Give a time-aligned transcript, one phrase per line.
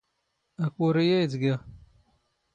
[0.65, 1.57] ⴰⴽⵓⵔⵉ ⴰⵢⴷ ⴳⵉⵖ.